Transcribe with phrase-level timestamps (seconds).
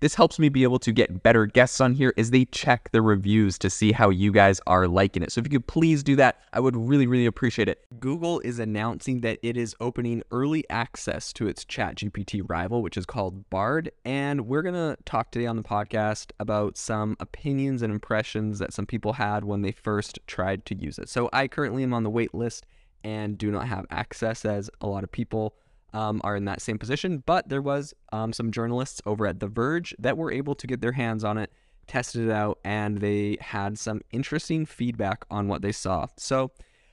[0.00, 3.00] This helps me be able to get better guests on here as they check the
[3.00, 5.32] reviews to see how you guys are liking it.
[5.32, 7.86] So if you could please do that, I would really, really appreciate it.
[7.98, 13.06] Google is announcing that it is opening early access to its ChatGPT rival, which is
[13.06, 13.90] called Bard.
[14.04, 18.74] And we're going to talk today on the podcast about some opinions and impressions that
[18.74, 21.08] some people had when they first tried to use it.
[21.08, 22.66] So I currently am on the wait list
[23.02, 25.54] and do not have access as a lot of people
[25.96, 27.22] um, are in that same position.
[27.24, 30.82] But there was um, some journalists over at The Verge that were able to get
[30.82, 31.50] their hands on it,
[31.86, 36.06] tested it out, and they had some interesting feedback on what they saw.
[36.18, 36.50] So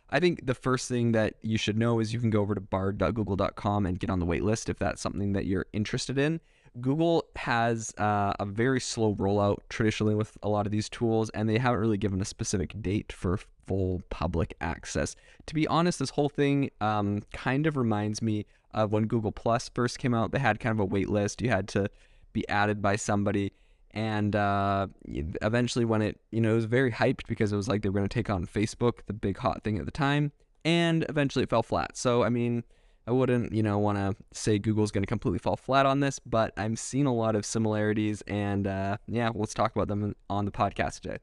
[0.09, 2.61] I think the first thing that you should know is you can go over to
[2.61, 6.39] bard.google.com and get on the waitlist if that's something that you're interested in.
[6.79, 11.47] Google has uh, a very slow rollout traditionally with a lot of these tools, and
[11.47, 13.37] they haven't really given a specific date for
[13.67, 15.15] full public access.
[15.47, 19.69] To be honest, this whole thing um, kind of reminds me of when Google Plus
[19.73, 20.31] first came out.
[20.31, 21.41] They had kind of a wait list.
[21.41, 21.89] You had to
[22.33, 23.53] be added by somebody.
[23.91, 27.83] And uh, eventually, when it, you know, it was very hyped because it was like
[27.83, 30.31] they were going to take on Facebook, the big hot thing at the time.
[30.65, 31.95] And eventually it fell flat.
[31.95, 32.63] So, I mean,
[33.05, 36.19] I wouldn't, you know, want to say Google's going to completely fall flat on this,
[36.19, 38.21] but I'm seeing a lot of similarities.
[38.27, 41.17] And uh, yeah, let's talk about them on the podcast today.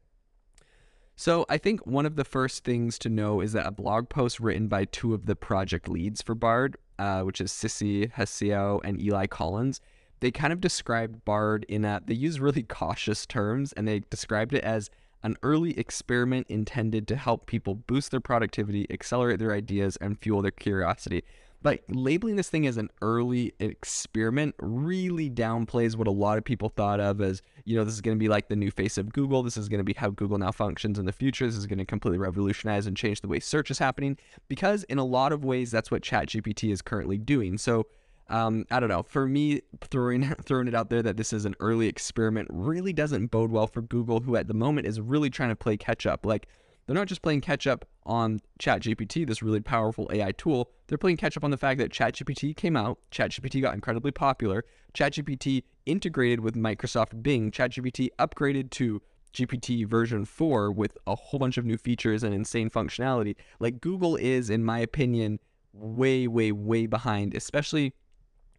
[1.21, 4.41] So, I think one of the first things to know is that a blog post
[4.41, 8.99] written by two of the project leads for Bard, uh, which is Sissie Hsiao and
[8.99, 9.83] Eli Collins,
[10.21, 14.55] they kind of described Bard in a, they use really cautious terms and they described
[14.55, 14.89] it as
[15.23, 20.41] an early experiment intended to help people boost their productivity, accelerate their ideas, and fuel
[20.41, 21.23] their curiosity.
[21.63, 26.71] But labeling this thing as an early experiment really downplays what a lot of people
[26.71, 29.13] thought of as, you know, this is going to be like the new face of
[29.13, 29.43] Google.
[29.43, 31.47] This is going to be how Google now functions in the future.
[31.47, 34.17] This is going to completely revolutionize and change the way search is happening
[34.49, 37.59] because in a lot of ways that's what ChatGPT is currently doing.
[37.59, 37.87] So,
[38.31, 39.03] um, I don't know.
[39.03, 43.27] For me, throwing throwing it out there that this is an early experiment really doesn't
[43.27, 46.25] bode well for Google, who at the moment is really trying to play catch up.
[46.25, 46.47] Like
[46.87, 50.71] they're not just playing catch up on ChatGPT, this really powerful AI tool.
[50.87, 54.65] They're playing catch up on the fact that ChatGPT came out, ChatGPT got incredibly popular,
[54.95, 59.03] ChatGPT integrated with Microsoft Bing, ChatGPT upgraded to
[59.33, 63.37] GPT version 4 with a whole bunch of new features and insane functionality.
[63.61, 65.39] Like Google is, in my opinion,
[65.73, 67.95] way, way, way behind, especially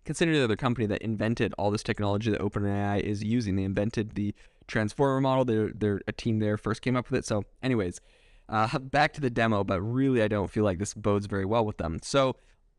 [0.05, 3.55] considering they're the company that invented all this technology that OpenAI is using.
[3.55, 4.33] They invented the
[4.67, 5.45] transformer model.
[5.45, 7.25] They're, they're a team there first came up with it.
[7.25, 7.99] So, anyways,
[8.51, 11.65] uh, back to the demo, but really, I don't feel like this bodes very well
[11.65, 11.99] with them.
[12.03, 12.35] So,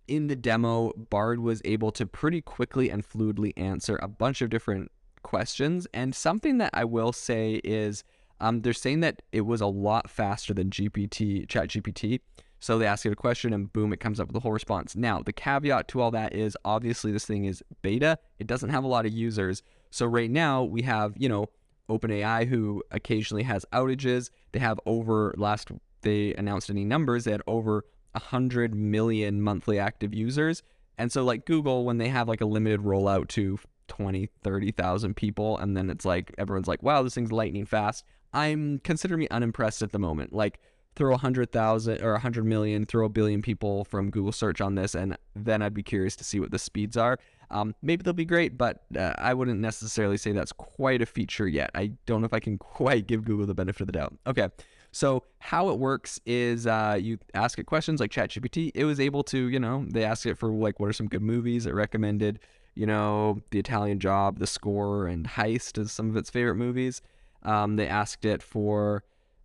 [0.07, 4.51] in the demo, Bard was able to pretty quickly and fluidly answer a bunch of
[4.51, 4.91] different
[5.23, 5.87] questions.
[5.95, 8.05] And something that I will say is
[8.41, 12.21] um, they're saying that it was a lot faster than GPT, ChatGPT.
[12.59, 14.95] So they ask it a question and boom, it comes up with a whole response.
[14.95, 18.19] Now, the caveat to all that is obviously this thing is beta.
[18.39, 19.63] It doesn't have a lot of users.
[19.91, 21.47] So right now we have, you know,
[21.89, 24.31] OpenAI, who occasionally has outages.
[24.53, 25.71] They have over last
[26.03, 30.63] they announced any numbers, they had over 100 million monthly active users.
[30.99, 35.59] And so like Google when they have like a limited rollout to 20, 30,000 people
[35.59, 39.83] and then it's like everyone's like, "Wow, this thing's lightning fast." I'm consider me unimpressed
[39.83, 40.33] at the moment.
[40.33, 40.59] Like
[40.95, 44.75] throw a 100,000 or a 100 million, throw a billion people from Google search on
[44.75, 47.19] this and then I'd be curious to see what the speeds are.
[47.51, 51.47] Um, maybe they'll be great, but uh, I wouldn't necessarily say that's quite a feature
[51.47, 51.71] yet.
[51.75, 54.15] I don't know if I can quite give Google the benefit of the doubt.
[54.27, 54.49] Okay,
[54.91, 58.73] so how it works is uh, you ask it questions like ChatGPT.
[58.75, 61.23] It was able to, you know, they asked it for like what are some good
[61.23, 61.67] movies.
[61.67, 62.41] It recommended,
[62.75, 67.03] you know, The Italian Job, The Score, and Heist as some of its favorite movies.
[67.43, 69.03] Um, they asked it for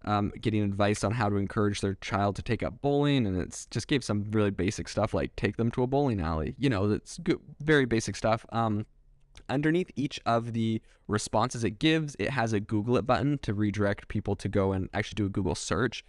[0.08, 3.66] um, getting advice on how to encourage their child to take up bowling, and it's
[3.68, 6.56] just gave some really basic stuff like take them to a bowling alley.
[6.58, 8.46] You know, it's good, very basic stuff.
[8.52, 8.86] Um,
[9.50, 14.08] underneath each of the responses it gives, it has a Google it button to redirect
[14.08, 16.04] people to go and actually do a Google search.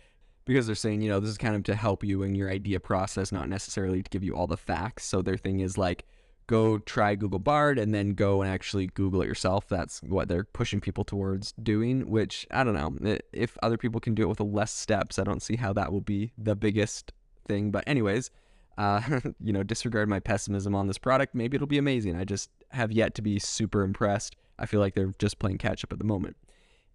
[0.49, 2.81] because they're saying, you know, this is kind of to help you in your idea
[2.81, 5.05] process, not necessarily to give you all the facts.
[5.05, 6.07] So their thing is like,
[6.49, 9.69] go try Google Bard and then go and actually Google it yourself.
[9.69, 13.19] That's what they're pushing people towards doing, which I don't know.
[13.33, 16.01] If other people can do it with less steps, I don't see how that will
[16.01, 17.13] be the biggest
[17.47, 17.71] thing.
[17.71, 18.31] But, anyways,
[18.79, 21.35] uh, you know, disregard my pessimism on this product.
[21.35, 22.17] Maybe it'll be amazing.
[22.17, 24.35] I just have yet to be super impressed.
[24.59, 26.37] I feel like they're just playing catch up at the moment.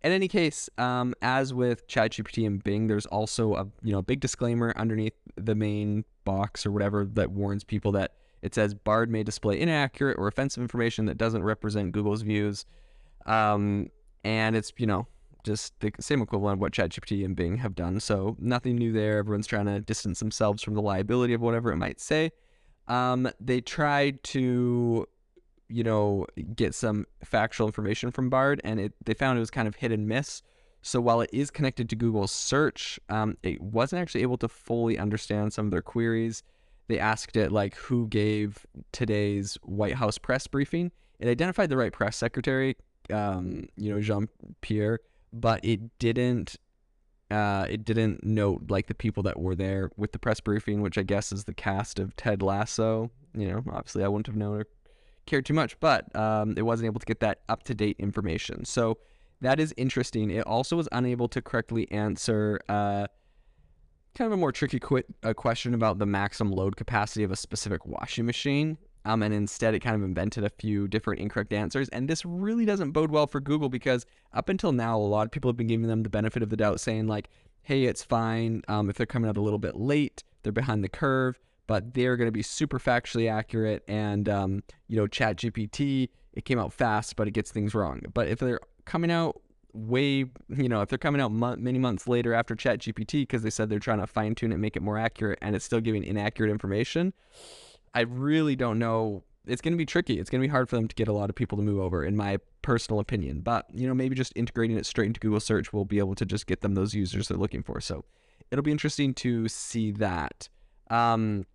[0.03, 4.19] In any case, um, as with ChatGPT and Bing, there's also a you know big
[4.19, 8.11] disclaimer underneath the main box or whatever that warns people that
[8.43, 12.65] it says Bard may display inaccurate or offensive information that doesn't represent Google's views,
[13.25, 13.89] um,
[14.23, 15.07] and it's you know
[15.43, 17.99] just the same equivalent of what ChatGPT and Bing have done.
[17.99, 19.17] So nothing new there.
[19.17, 22.31] Everyone's trying to distance themselves from the liability of whatever it might say.
[22.87, 25.07] Um, they tried to
[25.73, 29.67] you know, get some factual information from Bard, and it, they found it was kind
[29.67, 30.43] of hit and miss.
[30.83, 34.99] So while it is connected to Google's search, um, it wasn't actually able to fully
[34.99, 36.43] understand some of their queries.
[36.87, 40.91] They asked it like who gave today's White House press briefing.
[41.19, 42.75] It identified the right press secretary,
[43.11, 44.27] um, you know, Jean
[44.61, 44.99] Pierre,
[45.31, 46.55] but it didn't.
[47.31, 50.99] Uh, it didn't note like the people that were there with the press briefing, which
[50.99, 53.09] I guess is the cast of Ted Lasso.
[53.33, 54.67] You know, obviously I wouldn't have known or
[55.25, 58.65] cared too much, but um, it wasn't able to get that up to date information.
[58.65, 58.99] So
[59.41, 60.29] that is interesting.
[60.29, 63.07] It also was unable to correctly answer uh,
[64.15, 67.35] kind of a more tricky qu- a question about the maximum load capacity of a
[67.35, 68.77] specific washing machine.
[69.05, 71.89] Um, and instead, it kind of invented a few different incorrect answers.
[71.89, 75.31] And this really doesn't bode well for Google because up until now, a lot of
[75.31, 77.29] people have been giving them the benefit of the doubt, saying, like,
[77.63, 78.61] hey, it's fine.
[78.69, 81.37] Um, if they're coming out a little bit late, they're behind the curve
[81.67, 83.83] but they're going to be super factually accurate.
[83.87, 88.01] And, um, you know, ChatGPT, it came out fast, but it gets things wrong.
[88.13, 89.41] But if they're coming out
[89.73, 93.49] way, you know, if they're coming out many months later after Chat GPT because they
[93.49, 96.03] said they're trying to fine tune it, make it more accurate, and it's still giving
[96.03, 97.13] inaccurate information,
[97.93, 99.23] I really don't know.
[99.45, 100.19] It's going to be tricky.
[100.19, 101.79] It's going to be hard for them to get a lot of people to move
[101.79, 103.41] over, in my personal opinion.
[103.41, 106.25] But, you know, maybe just integrating it straight into Google search will be able to
[106.25, 107.81] just get them those users they're looking for.
[107.81, 108.05] So
[108.51, 110.47] it'll be interesting to see that.
[110.89, 111.45] Um,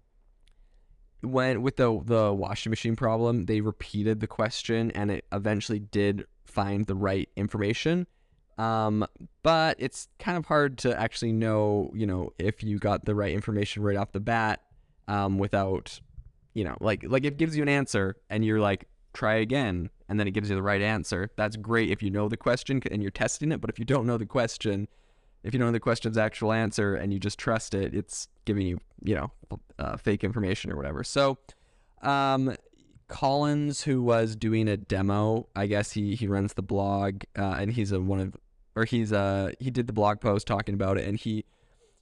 [1.20, 6.24] when with the the washing machine problem, they repeated the question and it eventually did
[6.48, 8.06] find the right information.
[8.56, 9.06] Um,
[9.44, 13.32] but it's kind of hard to actually know, you know, if you got the right
[13.32, 14.62] information right off the bat,
[15.06, 16.00] um, without,
[16.54, 20.18] you know, like like it gives you an answer and you're like, try again, and
[20.18, 21.30] then it gives you the right answer.
[21.36, 23.60] That's great if you know the question and you're testing it.
[23.60, 24.88] But if you don't know the question,
[25.44, 28.66] if you don't know the question's actual answer and you just trust it, it's giving
[28.66, 29.32] you, you know,
[29.78, 31.04] uh, fake information or whatever.
[31.04, 31.38] So,
[32.02, 32.54] um,
[33.08, 37.72] Collins, who was doing a demo, I guess he he runs the blog, uh, and
[37.72, 38.36] he's a one of,
[38.76, 41.44] or he's uh he did the blog post talking about it, and he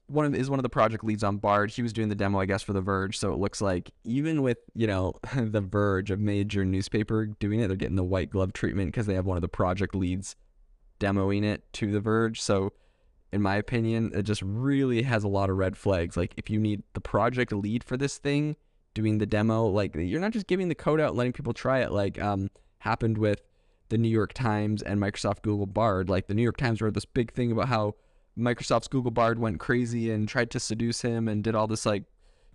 [0.08, 1.70] one of is one of the project leads on Bard.
[1.70, 3.19] He was doing the demo, I guess, for The Verge.
[3.19, 7.69] So it looks like even with you know The Verge, a major newspaper, doing it,
[7.69, 10.37] they're getting the white glove treatment because they have one of the project leads
[10.99, 12.41] demoing it to The Verge.
[12.41, 12.73] So
[13.32, 16.17] in my opinion, it just really has a lot of red flags.
[16.17, 18.56] Like if you need the project lead for this thing
[18.96, 21.93] doing the demo, like you're not just giving the code out letting people try it
[21.93, 23.43] like um happened with
[23.88, 26.08] the New York Times and Microsoft Google Bard.
[26.08, 27.94] Like the New York Times wrote this big thing about how
[28.37, 32.04] Microsoft's Google Bard went crazy and tried to seduce him and did all this like,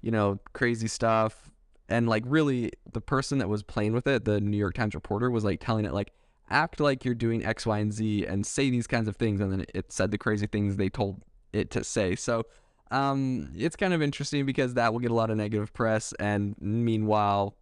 [0.01, 1.49] you know, crazy stuff.
[1.87, 5.29] And like really the person that was playing with it, the New York Times reporter
[5.29, 6.11] was like telling it like
[6.49, 9.39] act like you're doing X, Y, and Z and say these kinds of things.
[9.39, 11.21] And then it said the crazy things they told
[11.53, 12.15] it to say.
[12.15, 12.45] So
[12.91, 16.13] um, it's kind of interesting because that will get a lot of negative press.
[16.19, 17.55] And meanwhile,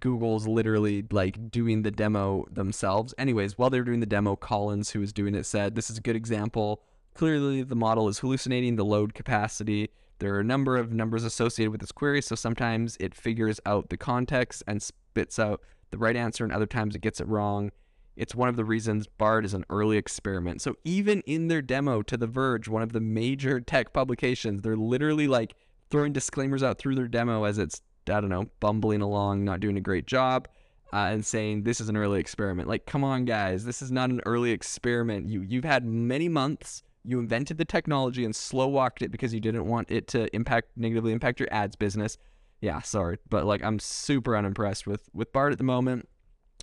[0.00, 3.14] Google's literally like doing the demo themselves.
[3.18, 6.00] Anyways, while they're doing the demo, Collins, who was doing it, said, This is a
[6.00, 6.82] good example.
[7.14, 9.90] Clearly, the model is hallucinating the load capacity.
[10.18, 13.90] There are a number of numbers associated with this query, so sometimes it figures out
[13.90, 15.60] the context and spits out
[15.90, 17.70] the right answer, and other times it gets it wrong.
[18.16, 20.60] It's one of the reasons Bard is an early experiment.
[20.60, 24.76] So even in their demo to The Verge, one of the major tech publications, they're
[24.76, 25.54] literally like
[25.90, 29.76] throwing disclaimers out through their demo as it's I don't know, bumbling along, not doing
[29.76, 30.48] a great job,
[30.92, 32.68] uh, and saying this is an early experiment.
[32.68, 35.28] Like, come on, guys, this is not an early experiment.
[35.28, 36.82] You you've had many months.
[37.04, 40.68] You invented the technology and slow walked it because you didn't want it to impact
[40.76, 42.18] negatively impact your ads business.
[42.60, 46.08] Yeah, sorry, but like I'm super unimpressed with with Bard at the moment.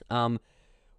[0.10, 0.40] Um,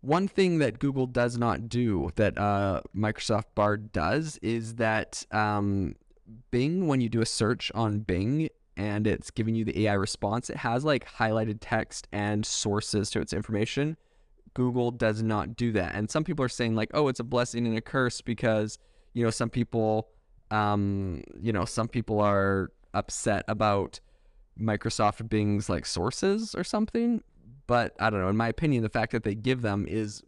[0.00, 5.96] one thing that Google does not do that uh, Microsoft Bard does is that um,
[6.50, 10.48] Bing, when you do a search on Bing and it's giving you the AI response,
[10.48, 13.96] it has like highlighted text and sources to its information.
[14.54, 15.94] Google does not do that.
[15.94, 18.78] And some people are saying, like, oh, it's a blessing and a curse because,
[19.12, 20.08] you know, some people
[20.50, 24.00] um, you know, some people are upset about
[24.60, 27.22] Microsoft Bing's like sources or something.
[27.70, 28.28] But I don't know.
[28.28, 30.24] In my opinion, the fact that they give them is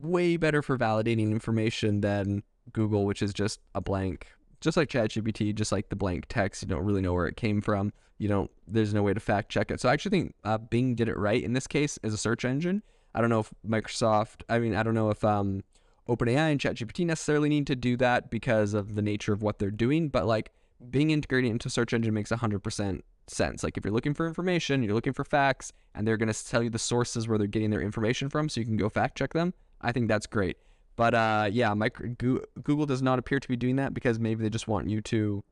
[0.00, 4.28] way better for validating information than Google, which is just a blank,
[4.62, 6.62] just like ChatGPT, just like the blank text.
[6.62, 7.92] You don't really know where it came from.
[8.16, 8.50] You don't.
[8.66, 9.82] There's no way to fact check it.
[9.82, 12.42] So I actually think uh, Bing did it right in this case as a search
[12.42, 12.82] engine.
[13.14, 14.40] I don't know if Microsoft.
[14.48, 15.64] I mean, I don't know if um,
[16.08, 19.70] OpenAI and ChatGPT necessarily need to do that because of the nature of what they're
[19.70, 20.08] doing.
[20.08, 20.50] But like
[20.90, 23.62] Bing integrated into search engine makes 100% sense.
[23.62, 26.62] Like if you're looking for information, you're looking for facts, and they're going to tell
[26.62, 29.32] you the sources where they're getting their information from, so you can go fact check
[29.32, 29.54] them.
[29.80, 30.56] I think that's great.
[30.96, 31.74] But uh, yeah,
[32.18, 35.42] Google does not appear to be doing that because maybe they just want you to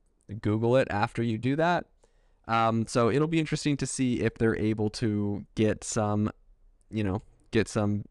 [0.41, 1.87] Google it after you do that.
[2.47, 6.31] Um, so it'll be interesting to see if they're able to get some,
[6.91, 7.23] you know,
[7.53, 8.05] get some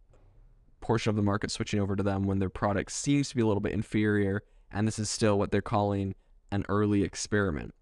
[0.82, 3.46] portion of the market switching over to them when their product seems to be a
[3.46, 6.16] little bit inferior, and this is still what they're calling
[6.52, 7.74] an early experiment.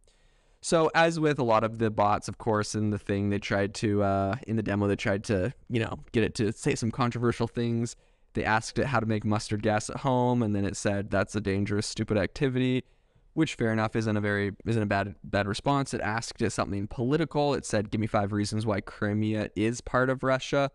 [0.62, 3.74] So, as with a lot of the bots, of course, in the thing, they tried
[3.76, 6.92] to, uh, in the demo, they tried to, you know, get it to say some
[6.92, 7.96] controversial things.
[8.34, 11.36] They asked it how to make mustard gas at home, and then it said that's
[11.36, 12.84] a dangerous, stupid activity,
[13.34, 15.94] which fair enough isn't a very isn't a bad bad response.
[15.94, 17.54] It asked it something political.
[17.54, 20.72] It said, "Give me five reasons why Crimea is part of Russia."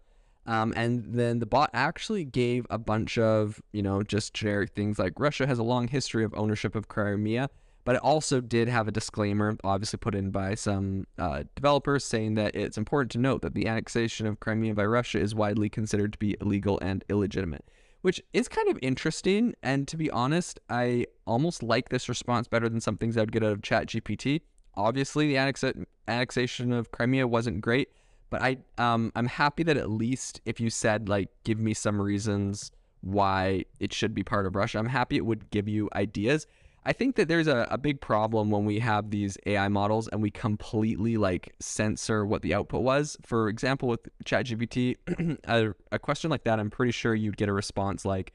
[0.46, 4.98] Um, and then the bot actually gave a bunch of, you know, just generic things
[4.98, 7.48] like Russia has a long history of ownership of Crimea
[7.84, 12.34] but it also did have a disclaimer, obviously put in by some uh, developers, saying
[12.34, 16.12] that it's important to note that the annexation of Crimea by Russia is widely considered
[16.12, 17.64] to be illegal and illegitimate,
[18.02, 19.54] which is kind of interesting.
[19.62, 23.32] And to be honest, I almost like this response better than some things I would
[23.32, 24.42] get out of ChatGPT.
[24.76, 25.64] Obviously, the annex-
[26.06, 27.88] annexation of Crimea wasn't great,
[28.30, 32.00] but I um, I'm happy that at least if you said like, give me some
[32.00, 32.70] reasons
[33.00, 36.46] why it should be part of Russia, I'm happy it would give you ideas
[36.84, 40.20] I think that there's a, a big problem when we have these AI models and
[40.20, 43.16] we completely like censor what the output was.
[43.24, 44.96] For example, with ChatGPT,
[45.44, 48.32] a, a question like that, I'm pretty sure you'd get a response like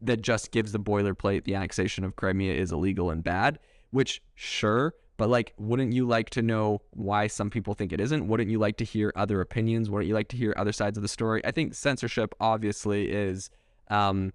[0.00, 3.60] that just gives the boilerplate the annexation of Crimea is illegal and bad,
[3.90, 8.26] which sure, but like, wouldn't you like to know why some people think it isn't?
[8.26, 9.88] Wouldn't you like to hear other opinions?
[9.88, 11.44] Wouldn't you like to hear other sides of the story?
[11.44, 13.50] I think censorship obviously is.
[13.88, 14.32] Um,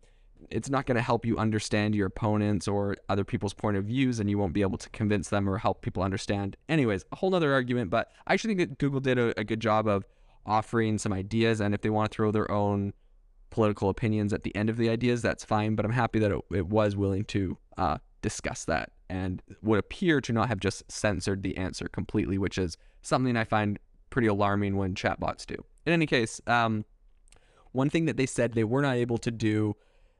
[0.49, 4.19] it's not going to help you understand your opponents or other people's point of views
[4.19, 6.55] and you won't be able to convince them or help people understand.
[6.67, 9.59] Anyways a whole nother argument but i actually think that google did a, a good
[9.59, 10.05] job of
[10.45, 12.93] offering some ideas and if they want to throw their own
[13.49, 16.39] political opinions at the end of the ideas that's fine but i'm happy that it,
[16.51, 21.43] it was willing to uh, discuss that and would appear to not have just censored
[21.43, 23.79] the answer completely which is something i find
[24.09, 25.55] pretty alarming when chatbots do.
[25.85, 26.85] In any case um,
[27.71, 29.75] one thing that they said they were not able to do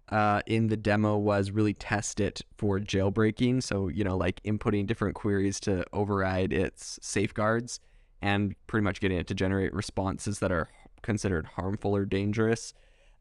[0.09, 3.61] uh, in the demo was really test it for jailbreaking.
[3.61, 7.79] So, you know, like inputting different queries to override its safeguards
[8.21, 10.69] and pretty much getting it to generate responses that are
[11.03, 12.73] considered harmful or dangerous.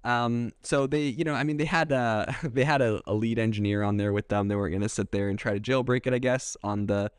[0.04, 3.38] Um, so they, you know, I mean, they had a they had a, a lead
[3.38, 4.49] engineer on there with them.
[4.49, 7.11] They weren't going to sit there and try to jailbreak it, I guess, on the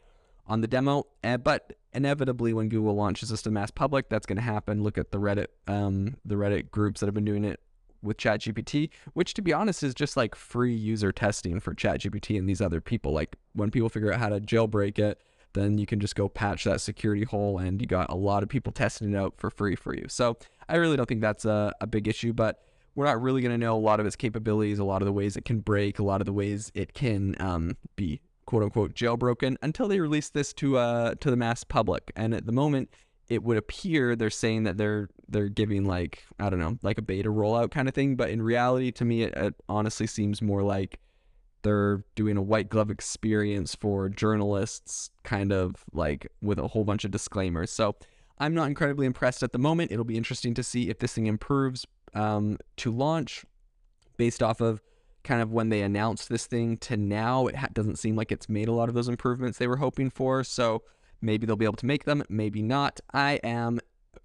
[0.48, 1.06] on the demo.
[1.24, 4.82] Uh, but inevitably, when Google launches this to mass public, that's going to happen.
[4.82, 7.60] Look at the Reddit, um, the Reddit groups that have been doing it
[8.02, 12.48] with ChatGPT, which to be honest is just like free user testing for ChatGPT and
[12.48, 13.12] these other people.
[13.12, 15.22] Like when people figure out how to jailbreak it,
[15.54, 18.50] then you can just go patch that security hole and you got a lot of
[18.50, 20.06] people testing it out for free for you.
[20.08, 20.38] So
[20.68, 22.64] I really don't think that's a, a big issue, but
[22.96, 25.12] we're not really going to know a lot of its capabilities, a lot of the
[25.12, 28.94] ways it can break, a lot of the ways it can um, be quote unquote
[28.96, 32.12] jailbroken until they release this to uh to the mass public.
[32.16, 32.90] And at the moment,
[33.28, 37.02] it would appear they're saying that they're they're giving like I don't know like a
[37.02, 40.64] beta rollout kind of thing, but in reality, to me, it, it honestly seems more
[40.64, 41.00] like
[41.62, 47.04] they're doing a white glove experience for journalists, kind of like with a whole bunch
[47.04, 47.70] of disclaimers.
[47.72, 47.96] So
[48.38, 49.92] I'm not incredibly impressed at the moment.
[49.92, 53.46] It'll be interesting to see if this thing improves um, to launch
[54.18, 54.82] based off of
[55.24, 57.48] kind of when they announced this thing to now.
[57.48, 60.10] It ha- doesn't seem like it's made a lot of those improvements they were hoping
[60.10, 60.46] for.
[60.46, 60.84] So
[61.22, 63.00] Maybe they'll be able to make them, maybe not.
[63.14, 63.80] I am,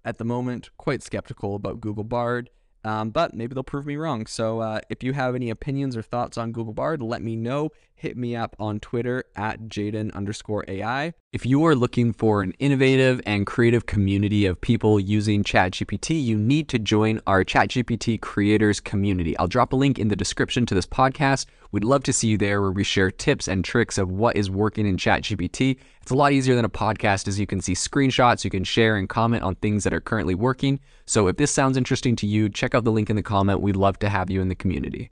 [0.05, 2.51] at the moment, quite skeptical about Google Bard.
[2.85, 4.27] Um, but maybe they'll prove me wrong.
[4.27, 7.71] So uh, if you have any opinions or thoughts on Google Bard, let me know.
[7.97, 11.13] Hit me up on Twitter at Jaeden underscore AI.
[11.31, 16.37] If you are looking for an innovative and creative community of people using ChatGPT, you
[16.37, 19.35] need to join our ChatGPT creators community.
[19.37, 21.45] I'll drop a link in the description to this podcast.
[21.71, 24.51] We'd love to see you there where we share tips and tricks of what is
[24.51, 25.77] working in ChatGPT.
[26.01, 28.95] It's a lot easier than a podcast as you can see screenshots, you can share
[28.95, 30.79] and comment on things that are currently working.
[31.05, 33.61] So if this sounds interesting to you, out the link in the comment.
[33.61, 35.11] We'd love to have you in the community.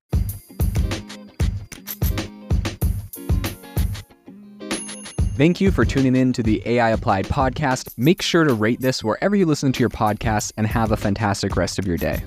[5.35, 7.91] Thank you for tuning in to the AI Applied podcast.
[7.97, 11.55] Make sure to rate this wherever you listen to your podcasts and have a fantastic
[11.55, 12.23] rest of your day.